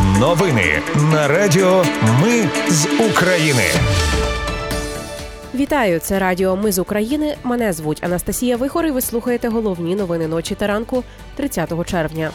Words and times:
Новини 0.00 0.82
на 1.12 1.28
Радіо 1.28 1.84
Ми 2.22 2.48
з 2.68 2.86
України. 3.10 3.62
Вітаю, 5.54 5.98
це 5.98 6.18
Радіо 6.18 6.56
Ми 6.56 6.72
з 6.72 6.78
України. 6.78 7.36
Мене 7.42 7.72
звуть 7.72 8.04
Анастасія 8.04 8.56
Вихор 8.56 8.86
і 8.86 8.90
Ви 8.90 9.00
слухаєте 9.00 9.48
головні 9.48 9.94
новини 9.94 10.28
ночі 10.28 10.54
та 10.54 10.66
ранку 10.66 11.04
30 11.36 11.86
червня. 11.86 12.30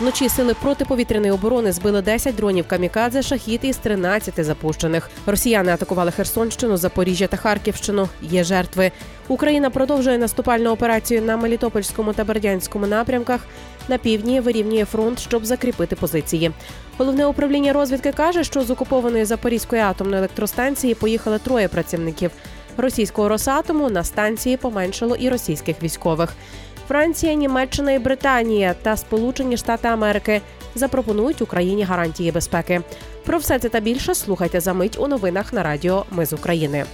Вночі 0.00 0.28
сили 0.28 0.54
протиповітряної 0.54 1.32
оборони 1.32 1.72
збили 1.72 2.02
10 2.02 2.34
дронів 2.34 2.68
камікадзе, 2.68 3.22
шахіт 3.22 3.64
із 3.64 3.76
13 3.76 4.44
запущених. 4.44 5.10
Росіяни 5.26 5.72
атакували 5.72 6.10
Херсонщину, 6.10 6.76
Запоріжжя 6.76 7.26
та 7.26 7.36
Харківщину. 7.36 8.08
Є 8.22 8.44
жертви. 8.44 8.92
Україна 9.28 9.70
продовжує 9.70 10.18
наступальну 10.18 10.70
операцію 10.70 11.22
на 11.22 11.36
Мелітопольському 11.36 12.12
та 12.12 12.24
Бердянському 12.24 12.86
напрямках. 12.86 13.40
На 13.88 13.98
півдні 13.98 14.40
вирівнює 14.40 14.84
фронт, 14.84 15.18
щоб 15.18 15.46
закріпити 15.46 15.96
позиції. 15.96 16.50
Головне 16.98 17.26
управління 17.26 17.72
розвідки 17.72 18.12
каже, 18.12 18.44
що 18.44 18.62
з 18.62 18.70
окупованої 18.70 19.24
Запорізької 19.24 19.82
атомної 19.82 20.18
електростанції 20.18 20.94
поїхали 20.94 21.38
троє 21.38 21.68
працівників. 21.68 22.30
Російського 22.76 23.28
Росатому 23.28 23.90
на 23.90 24.04
станції 24.04 24.56
поменшало 24.56 25.16
і 25.16 25.28
російських 25.28 25.82
військових. 25.82 26.32
Франція, 26.90 27.34
Німеччина 27.34 27.92
і 27.92 27.98
Британія 27.98 28.74
та 28.82 28.96
Сполучені 28.96 29.56
Штати 29.56 29.88
Америки 29.88 30.40
запропонують 30.74 31.42
Україні 31.42 31.84
гарантії 31.84 32.32
безпеки. 32.32 32.80
Про 33.24 33.38
все 33.38 33.58
це 33.58 33.68
та 33.68 33.80
більше 33.80 34.14
слухайте 34.14 34.60
за 34.60 34.72
мить 34.72 34.98
у 35.00 35.08
новинах 35.08 35.52
на 35.52 35.62
Радіо 35.62 36.04
Ми 36.10 36.26
з 36.26 36.32
України. 36.32 36.84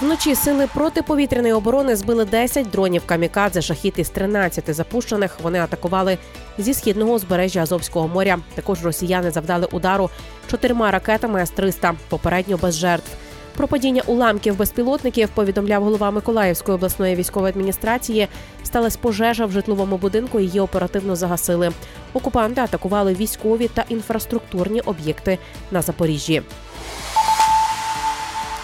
Вночі 0.00 0.34
сили 0.34 0.68
протиповітряної 0.74 1.52
оборони 1.52 1.96
збили 1.96 2.24
10 2.24 2.70
дронів 2.70 3.02
камікадзе, 3.06 3.62
шахіт 3.62 3.98
із 3.98 4.10
13 4.10 4.74
запущених. 4.74 5.36
Вони 5.42 5.60
атакували 5.60 6.18
зі 6.58 6.74
східного 6.74 7.12
узбережжя 7.12 7.62
Азовського 7.62 8.08
моря. 8.08 8.38
Також 8.54 8.84
росіяни 8.84 9.30
завдали 9.30 9.68
удару 9.72 10.10
чотирма 10.50 10.90
ракетами 10.90 11.40
С-300, 11.40 11.94
попередньо 12.08 12.56
без 12.56 12.74
жертв. 12.74 13.25
Про 13.56 13.68
падіння 13.68 14.02
уламків 14.06 14.56
безпілотників 14.56 15.28
повідомляв 15.28 15.84
голова 15.84 16.10
Миколаївської 16.10 16.74
обласної 16.74 17.16
військової 17.16 17.50
адміністрації. 17.50 18.28
Сталась 18.64 18.96
пожежа 18.96 19.46
в 19.46 19.52
житловому 19.52 19.96
будинку. 19.96 20.40
Її 20.40 20.60
оперативно 20.60 21.16
загасили. 21.16 21.72
Окупанти 22.12 22.60
атакували 22.60 23.14
військові 23.14 23.68
та 23.68 23.84
інфраструктурні 23.88 24.80
об'єкти 24.80 25.38
на 25.70 25.82
Запоріжжі. 25.82 26.42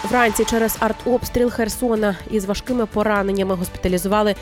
Вранці 0.09 0.45
через 0.45 0.77
артобстріл 0.79 1.49
Херсона 1.49 2.15
із 2.31 2.45
важкими 2.45 2.85
пораненнями 2.85 3.55
госпіталізували 3.55 4.35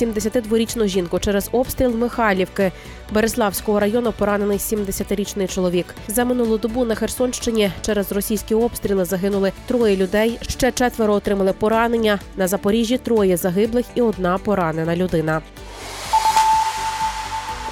72-річну 0.00 0.86
жінку. 0.86 1.18
Через 1.18 1.48
обстріл 1.52 1.90
Михайлівки 1.90 2.72
Береславського 3.12 3.80
району 3.80 4.12
поранений 4.12 4.58
70-річний 4.58 5.54
чоловік. 5.54 5.94
За 6.08 6.24
минулу 6.24 6.58
добу 6.58 6.84
на 6.84 6.94
Херсонщині 6.94 7.70
через 7.82 8.12
російські 8.12 8.54
обстріли 8.54 9.04
загинули 9.04 9.52
троє 9.66 9.96
людей. 9.96 10.38
Ще 10.42 10.72
четверо 10.72 11.14
отримали 11.14 11.52
поранення. 11.52 12.18
На 12.36 12.48
Запоріжжі 12.48 12.98
троє 12.98 13.36
загиблих 13.36 13.86
і 13.94 14.02
одна 14.02 14.38
поранена 14.38 14.96
людина. 14.96 15.42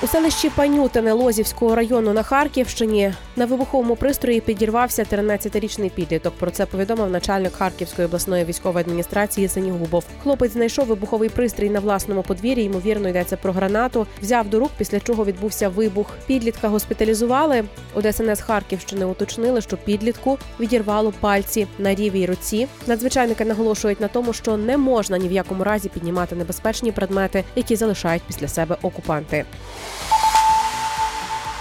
У 0.02 0.06
селищі 0.06 0.50
Панютине 0.50 1.12
Лозівського 1.12 1.74
району 1.74 2.12
на 2.12 2.22
Харківщині 2.22 3.14
на 3.36 3.46
вибуховому 3.46 3.96
пристрої 3.96 4.40
підірвався 4.40 5.02
13-річний 5.02 5.90
підліток. 5.90 6.34
Про 6.34 6.50
це 6.50 6.66
повідомив 6.66 7.10
начальник 7.10 7.52
Харківської 7.52 8.06
обласної 8.06 8.44
військової 8.44 8.84
адміністрації 8.84 9.48
Сенігубов. 9.48 10.04
Хлопець 10.22 10.52
знайшов 10.52 10.86
вибуховий 10.86 11.28
пристрій 11.28 11.70
на 11.70 11.80
власному 11.80 12.22
подвір'ї. 12.22 12.64
Ймовірно, 12.64 13.08
йдеться 13.08 13.36
про 13.36 13.52
гранату. 13.52 14.06
Взяв 14.22 14.48
до 14.48 14.58
рук, 14.58 14.70
після 14.78 15.00
чого 15.00 15.24
відбувся 15.24 15.68
вибух. 15.68 16.10
Підлітка 16.26 16.68
госпіталізували. 16.68 17.64
У 17.94 18.02
ДСНС 18.02 18.40
Харківщини 18.40 19.04
уточнили, 19.04 19.60
що 19.60 19.76
підлітку 19.76 20.38
відірвало 20.60 21.12
пальці 21.20 21.66
на 21.78 21.94
рівій 21.94 22.26
руці. 22.26 22.68
Надзвичайники 22.86 23.44
наголошують 23.44 24.00
на 24.00 24.08
тому, 24.08 24.32
що 24.32 24.56
не 24.56 24.76
можна 24.76 25.18
ні 25.18 25.28
в 25.28 25.32
якому 25.32 25.64
разі 25.64 25.88
піднімати 25.88 26.36
небезпечні 26.36 26.92
предмети, 26.92 27.44
які 27.56 27.76
залишають 27.76 28.22
після 28.26 28.48
себе 28.48 28.76
окупанти. 28.82 29.44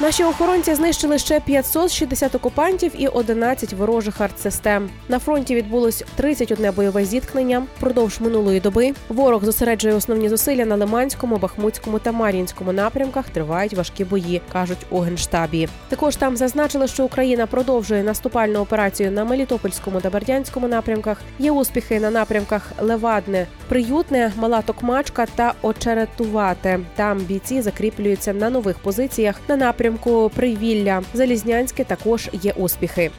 Наші 0.04 0.24
охоронці 0.24 0.76
знищили 0.76 1.18
ще 1.18 1.40
560 1.40 2.36
окупантів 2.36 2.92
і 2.98 3.08
11 3.08 3.74
ворожих 3.74 4.22
артсистем. 4.22 4.90
На 5.10 5.20
фронті 5.20 5.56
відбулось 5.56 6.04
31 6.16 6.72
бойове 6.76 7.06
зіткнення. 7.06 7.64
Впродовж 7.78 8.22
минулої 8.22 8.60
доби 8.60 8.94
ворог 9.10 9.46
зосереджує 9.46 9.96
основні 9.96 10.30
зусилля 10.30 10.66
на 10.66 10.76
Лиманському, 10.76 11.38
Бахмутському 11.38 12.00
та 12.00 12.12
Мар'їнському 12.12 12.74
напрямках. 12.74 13.30
Тривають 13.30 13.74
важкі 13.74 14.04
бої, 14.04 14.42
кажуть 14.54 14.86
у 14.90 15.00
генштабі. 15.00 15.70
Також 15.90 16.16
там 16.16 16.38
зазначили, 16.38 16.88
що 16.88 17.06
Україна 17.06 17.48
продовжує 17.48 18.04
наступальну 18.04 18.60
операцію 18.60 19.12
на 19.12 19.26
Мелітопольському 19.26 20.02
та 20.02 20.10
Бердянському 20.10 20.68
напрямках. 20.68 21.22
Є 21.40 21.52
успіхи 21.52 22.00
на 22.00 22.12
напрямках 22.12 22.72
Левадне, 22.82 23.48
Приютне, 23.70 24.32
Мала 24.36 24.62
Токмачка 24.62 25.26
та 25.36 25.54
Очеретувате. 25.62 26.80
Там 26.96 27.18
бійці 27.18 27.62
закріплюються 27.62 28.34
на 28.34 28.50
нових 28.50 28.80
позиціях 28.80 29.40
на 29.48 29.56
напрямку 29.56 29.93
Привілля. 30.36 31.04
Залізнянське 31.14 31.84
також 31.84 32.30
є 32.34 32.52
успіхи. 32.52 33.12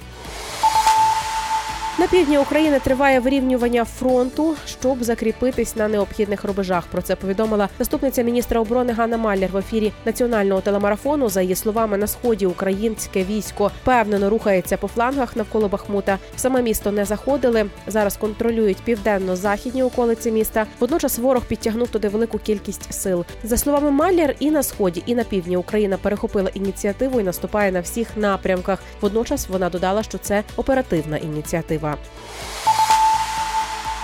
На 2.05 2.11
півдні 2.11 2.39
України 2.39 2.81
триває 2.81 3.21
вирівнювання 3.21 3.85
фронту, 3.85 4.57
щоб 4.67 5.05
закріпитись 5.05 5.77
на 5.77 5.89
необхідних 5.89 6.45
рубежах. 6.45 6.85
Про 6.87 7.03
це 7.03 7.17
повідомила 7.17 7.69
заступниця 7.79 8.23
міністра 8.23 8.61
оборони 8.61 8.93
Ганна 8.93 9.17
Маллер 9.17 9.51
в 9.53 9.57
ефірі 9.57 9.93
національного 10.05 10.61
телемарафону. 10.61 11.29
За 11.29 11.43
її 11.43 11.55
словами, 11.55 11.97
на 11.97 12.07
сході 12.07 12.47
українське 12.47 13.25
військо 13.25 13.71
впевнено 13.83 14.31
рухається 14.31 14.77
по 14.77 14.89
флангах 14.89 15.37
навколо 15.37 15.69
Бахмута. 15.69 16.19
Саме 16.37 16.63
місто 16.63 16.93
не 16.93 17.05
заходили. 17.05 17.67
Зараз 17.87 18.17
контролюють 18.17 18.83
південно-західні 18.85 19.83
околиці 19.83 20.31
міста. 20.31 20.67
Водночас 20.81 21.19
ворог 21.19 21.45
підтягнув 21.45 21.89
туди 21.89 22.09
велику 22.09 22.39
кількість 22.39 22.95
сил. 22.95 23.25
За 23.45 23.57
словами 23.57 23.91
Маллер, 23.91 24.37
і 24.39 24.51
на 24.51 24.63
сході, 24.63 25.03
і 25.07 25.15
на 25.15 25.25
півдні 25.25 25.57
Україна 25.57 25.97
перехопила 25.97 26.51
ініціативу 26.55 27.21
і 27.21 27.25
наступає 27.25 27.73
на 27.73 27.81
всіх 27.81 28.09
напрямках. 28.17 28.79
Водночас 29.01 29.49
вона 29.49 29.71
додала, 29.71 30.03
що 30.03 30.19
це 30.19 30.43
оперативна 30.57 31.17
ініціатива. 31.17 31.94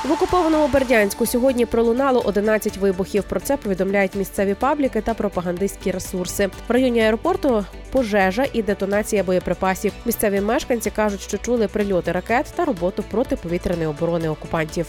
В 0.04 0.12
окупованому 0.12 0.68
Бердянську 0.68 1.26
сьогодні 1.26 1.66
пролунало 1.66 2.20
11 2.20 2.76
вибухів. 2.76 3.24
Про 3.24 3.40
це 3.40 3.56
повідомляють 3.56 4.14
місцеві 4.14 4.54
пабліки 4.54 5.00
та 5.00 5.14
пропагандистські 5.14 5.90
ресурси. 5.90 6.46
В 6.68 6.72
районі 6.72 7.00
аеропорту 7.00 7.64
пожежа 7.92 8.46
і 8.52 8.62
детонація 8.62 9.24
боєприпасів. 9.24 9.92
Місцеві 10.04 10.40
мешканці 10.40 10.90
кажуть, 10.90 11.20
що 11.20 11.38
чули 11.38 11.68
прильоти 11.68 12.12
ракет 12.12 12.46
та 12.56 12.64
роботу 12.64 13.04
протиповітряної 13.10 13.86
оборони 13.86 14.28
окупантів. 14.28 14.86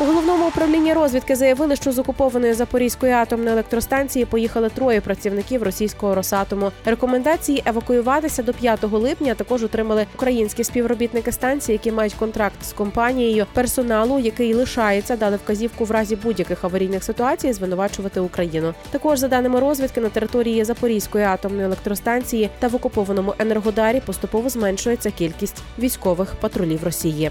У 0.00 0.04
головному 0.04 0.48
управлінні 0.48 0.92
розвідки 0.92 1.36
заявили, 1.36 1.76
що 1.76 1.92
з 1.92 1.98
окупованої 1.98 2.54
Запорізької 2.54 3.12
атомної 3.12 3.50
електростанції 3.50 4.24
поїхали 4.24 4.68
троє 4.68 5.00
працівників 5.00 5.62
російського 5.62 6.14
Росатому. 6.14 6.72
Рекомендації 6.84 7.62
евакуюватися 7.66 8.42
до 8.42 8.52
5 8.52 8.82
липня 8.82 9.34
також 9.34 9.64
отримали 9.64 10.06
українські 10.14 10.64
співробітники 10.64 11.32
станції, 11.32 11.74
які 11.74 11.92
мають 11.92 12.14
контракт 12.14 12.64
з 12.64 12.72
компанією. 12.72 13.46
Персоналу, 13.52 14.18
який 14.18 14.54
лишається, 14.54 15.16
дали 15.16 15.36
вказівку 15.36 15.84
в 15.84 15.90
разі 15.90 16.16
будь-яких 16.16 16.64
аварійних 16.64 17.04
ситуацій 17.04 17.52
звинувачувати 17.52 18.20
Україну. 18.20 18.74
Також 18.90 19.18
за 19.18 19.28
даними 19.28 19.60
розвідки 19.60 20.00
на 20.00 20.08
території 20.08 20.64
Запорізької 20.64 21.24
атомної 21.24 21.64
електростанції 21.64 22.50
та 22.58 22.68
в 22.68 22.74
окупованому 22.74 23.34
енергодарі 23.38 24.02
поступово 24.06 24.48
зменшується 24.48 25.10
кількість 25.10 25.62
військових 25.78 26.34
патрулів 26.40 26.84
Росії. 26.84 27.30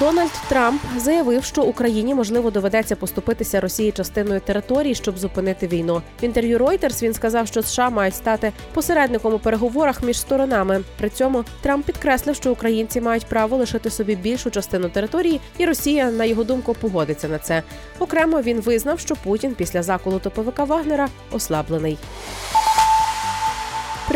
Дональд 0.00 0.30
Трамп 0.48 0.82
заявив, 0.96 1.44
що 1.44 1.62
Україні 1.62 2.14
можливо 2.14 2.50
доведеться 2.50 2.96
поступитися 2.96 3.60
Росії 3.60 3.92
частиною 3.92 4.40
території, 4.40 4.94
щоб 4.94 5.18
зупинити 5.18 5.66
війну. 5.66 6.02
В 6.22 6.24
інтерв'ю 6.24 6.58
Reuters 6.58 7.02
він 7.02 7.14
сказав, 7.14 7.46
що 7.46 7.62
США 7.62 7.90
мають 7.90 8.14
стати 8.14 8.52
посередником 8.74 9.34
у 9.34 9.38
переговорах 9.38 10.02
між 10.02 10.20
сторонами. 10.20 10.84
При 10.98 11.10
цьому 11.10 11.44
Трамп 11.60 11.86
підкреслив, 11.86 12.36
що 12.36 12.52
українці 12.52 13.00
мають 13.00 13.26
право 13.26 13.56
лишити 13.56 13.90
собі 13.90 14.16
більшу 14.16 14.50
частину 14.50 14.88
території, 14.88 15.40
і 15.58 15.66
Росія, 15.66 16.10
на 16.10 16.24
його 16.24 16.44
думку, 16.44 16.74
погодиться 16.74 17.28
на 17.28 17.38
це. 17.38 17.62
Окремо 17.98 18.42
він 18.42 18.60
визнав, 18.60 19.00
що 19.00 19.16
Путін 19.16 19.54
після 19.54 19.82
заколу 19.82 20.18
топовика 20.18 20.64
Вагнера 20.64 21.08
ослаблений. 21.32 21.98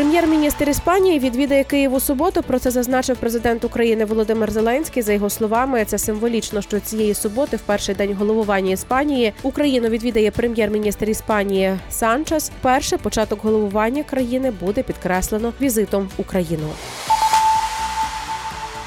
Прем'єр-міністр 0.03 0.69
Іспанії 0.69 1.19
відвідає 1.19 1.65
Київ 1.65 1.95
у 1.95 2.01
суботу. 2.01 2.43
Про 2.43 2.59
це 2.59 2.71
зазначив 2.71 3.17
президент 3.17 3.65
України 3.65 4.05
Володимир 4.05 4.51
Зеленський. 4.51 5.03
За 5.03 5.13
його 5.13 5.31
словами, 5.31 5.85
це 5.85 5.99
символічно, 5.99 6.63
що 6.63 6.81
цієї 6.81 7.15
суботи, 7.15 7.57
в 7.57 7.61
перший 7.61 7.95
день 7.95 8.15
головування 8.15 8.71
Іспанії, 8.71 9.33
Україну 9.43 9.89
відвідає 9.89 10.31
прем'єр-міністр 10.31 11.11
Іспанії 11.11 11.79
Санчес. 11.91 12.51
Перший 12.61 12.99
початок 12.99 13.45
головування 13.45 14.03
країни 14.03 14.51
буде 14.51 14.83
підкреслено 14.83 15.53
візитом 15.61 16.11
в 16.17 16.21
Україну. 16.21 16.69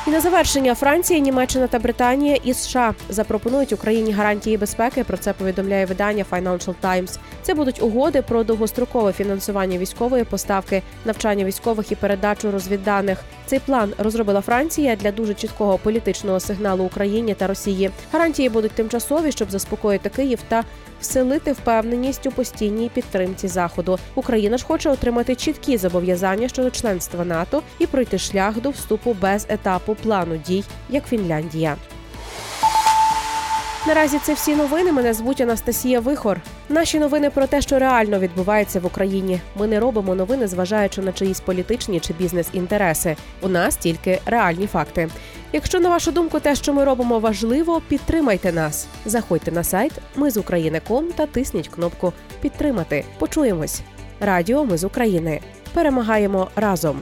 І 0.07 0.11
на 0.11 0.21
завершення 0.21 0.75
Франція, 0.75 1.19
Німеччина 1.19 1.67
та 1.67 1.79
Британія 1.79 2.37
і 2.43 2.53
США 2.53 2.93
запропонують 3.09 3.73
Україні 3.73 4.11
гарантії 4.11 4.57
безпеки. 4.57 5.03
Про 5.03 5.17
це 5.17 5.33
повідомляє 5.33 5.85
видання 5.85 6.25
Financial 6.31 6.73
Times. 6.83 7.17
Це 7.41 7.53
будуть 7.53 7.81
угоди 7.83 8.21
про 8.21 8.43
довгострокове 8.43 9.13
фінансування 9.13 9.77
військової 9.77 10.23
поставки, 10.23 10.81
навчання 11.05 11.45
військових 11.45 11.91
і 11.91 11.95
передачу 11.95 12.51
розвідданих. 12.51 13.23
Цей 13.45 13.59
план 13.59 13.93
розробила 13.97 14.41
Франція 14.41 14.95
для 14.95 15.11
дуже 15.11 15.33
чіткого 15.33 15.77
політичного 15.77 16.39
сигналу 16.39 16.83
Україні 16.83 17.33
та 17.33 17.47
Росії. 17.47 17.91
Гарантії 18.11 18.49
будуть 18.49 18.71
тимчасові, 18.71 19.31
щоб 19.31 19.51
заспокоїти 19.51 20.09
Київ 20.09 20.39
та 20.47 20.63
вселити 21.01 21.51
впевненість 21.51 22.27
у 22.27 22.31
постійній 22.31 22.89
підтримці 22.93 23.47
заходу. 23.47 23.99
Україна 24.15 24.57
ж 24.57 24.65
хоче 24.65 24.89
отримати 24.89 25.35
чіткі 25.35 25.77
зобов'язання 25.77 26.47
щодо 26.47 26.71
членства 26.71 27.25
НАТО 27.25 27.63
і 27.79 27.87
пройти 27.87 28.17
шлях 28.17 28.61
до 28.61 28.69
вступу 28.69 29.15
без 29.21 29.45
етапу 29.49 29.94
плану 29.95 30.37
дій, 30.37 30.63
як 30.89 31.07
Фінляндія. 31.07 31.75
Наразі 33.87 34.19
це 34.19 34.33
всі 34.33 34.55
новини. 34.55 34.91
Мене 34.91 35.13
звуть 35.13 35.41
Анастасія 35.41 35.99
Вихор. 35.99 36.41
Наші 36.69 36.99
новини 36.99 37.29
про 37.29 37.47
те, 37.47 37.61
що 37.61 37.79
реально 37.79 38.19
відбувається 38.19 38.79
в 38.79 38.85
Україні. 38.85 39.41
Ми 39.59 39.67
не 39.67 39.79
робимо 39.79 40.15
новини, 40.15 40.47
зважаючи 40.47 41.01
на 41.01 41.11
чиїсь 41.11 41.39
політичні 41.39 41.99
чи 41.99 42.13
бізнес-інтереси. 42.13 43.15
У 43.41 43.47
нас 43.47 43.75
тільки 43.75 44.19
реальні 44.25 44.67
факти. 44.67 45.09
Якщо 45.53 45.79
на 45.79 45.89
вашу 45.89 46.11
думку 46.11 46.39
те, 46.39 46.55
що 46.55 46.73
ми 46.73 46.83
робимо, 46.83 47.19
важливо, 47.19 47.81
підтримайте 47.87 48.51
нас. 48.51 48.87
Заходьте 49.05 49.51
на 49.51 49.63
сайт 49.63 49.93
Ми 50.15 50.31
з 50.31 50.37
України.ком 50.37 51.07
та 51.15 51.25
тисніть 51.25 51.67
кнопку 51.67 52.13
Підтримати. 52.41 53.05
Почуємось. 53.19 53.81
Радіо 54.19 54.65
Ми 54.65 54.77
з 54.77 54.83
України. 54.83 55.39
Перемагаємо 55.73 56.47
разом. 56.55 57.01